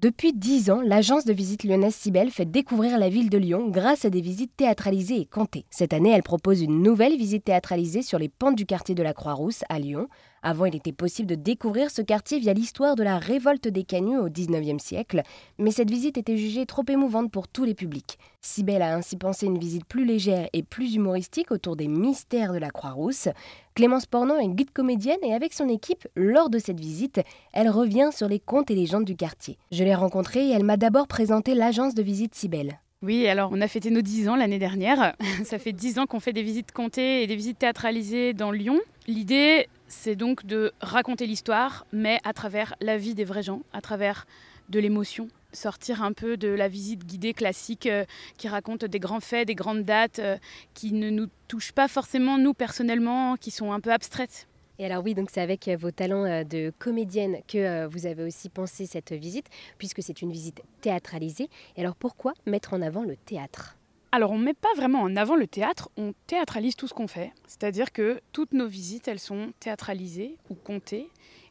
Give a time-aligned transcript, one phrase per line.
[0.00, 4.06] Depuis dix ans, l'agence de visite lyonnaise Cybelle fait découvrir la ville de Lyon grâce
[4.06, 5.66] à des visites théâtralisées et comptées.
[5.68, 9.12] Cette année, elle propose une nouvelle visite théâtralisée sur les pentes du quartier de la
[9.12, 10.08] Croix-Rousse à Lyon.
[10.42, 14.18] Avant, il était possible de découvrir ce quartier via l'histoire de la révolte des canuts
[14.18, 15.22] au XIXe siècle,
[15.58, 18.18] mais cette visite était jugée trop émouvante pour tous les publics.
[18.40, 22.58] Cybelle a ainsi pensé une visite plus légère et plus humoristique autour des mystères de
[22.58, 23.28] la Croix-Rousse.
[23.74, 27.20] Clémence Pornon est guide comédienne et avec son équipe, lors de cette visite,
[27.52, 29.58] elle revient sur les contes et légendes du quartier.
[29.72, 32.80] Je l'ai rencontrée et elle m'a d'abord présenté l'agence de visite Cybelle.
[33.02, 35.14] Oui, alors on a fêté nos 10 ans l'année dernière.
[35.44, 38.78] Ça fait 10 ans qu'on fait des visites comptées et des visites théâtralisées dans Lyon.
[39.06, 43.80] L'idée, c'est donc de raconter l'histoire, mais à travers la vie des vrais gens, à
[43.80, 44.26] travers
[44.68, 45.28] de l'émotion.
[45.54, 48.04] Sortir un peu de la visite guidée classique euh,
[48.36, 50.36] qui raconte des grands faits, des grandes dates euh,
[50.74, 54.46] qui ne nous touchent pas forcément nous personnellement, qui sont un peu abstraites.
[54.82, 58.86] Alors oui, donc c'est avec euh, vos talents de comédienne que vous avez aussi pensé
[58.86, 59.46] cette visite,
[59.78, 61.48] puisque c'est une visite théâtralisée.
[61.76, 63.76] Et alors pourquoi mettre en avant le théâtre?
[64.12, 67.06] Alors on ne met pas vraiment en avant le théâtre, on théâtralise tout ce qu'on
[67.06, 67.32] fait.
[67.46, 71.08] C'est-à-dire que toutes nos visites, elles sont théâtralisées ou comptées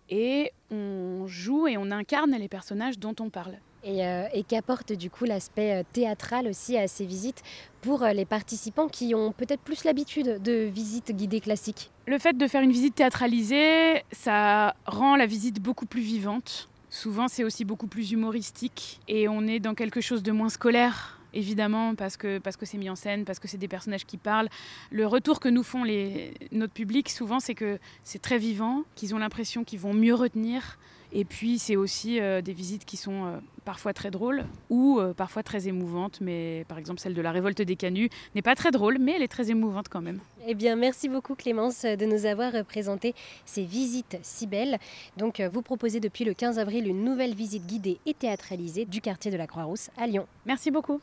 [0.09, 3.59] et on joue et on incarne les personnages dont on parle.
[3.83, 7.44] Et, euh, qu'apporte du coup l'aspect euh, théâtral aussi à ces visites
[7.81, 11.89] pour euh, les participants qui ont peut-être plus l'habitude de visites guidées classiques?
[12.07, 16.69] Le fait de faire une visite théâtralisée, ça rend la visite beaucoup plus vivante.
[16.89, 21.19] Souvent c'est aussi beaucoup plus humoristique et on est dans quelque chose de moins scolaire
[21.33, 24.17] évidemment, parce que parce que c'est mis en scène, parce que c'est des personnages qui
[24.17, 24.50] parlent.
[24.91, 29.13] Le retour que nous font les, notre public, souvent, c'est que c'est très vivant, qu'ils
[29.16, 30.77] ont l'impression qu'ils vont mieux retenir.
[31.11, 35.13] Et puis, c'est aussi euh, des visites qui sont euh, parfois très drôles ou euh,
[35.13, 36.21] parfois très émouvantes.
[36.21, 39.23] Mais par exemple, celle de la révolte des canuts n'est pas très drôle, mais elle
[39.23, 40.19] est très émouvante quand même.
[40.47, 44.77] Eh bien, merci beaucoup Clémence de nous avoir présenté ces visites si belles.
[45.17, 49.31] Donc, vous proposez depuis le 15 avril une nouvelle visite guidée et théâtralisée du quartier
[49.31, 50.27] de la Croix-Rousse à Lyon.
[50.45, 51.01] Merci beaucoup.